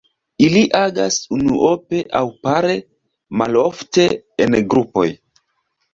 [0.43, 2.79] Ili agas unuope aŭ pare,
[3.43, 4.09] malofte
[4.47, 5.09] en grupoj.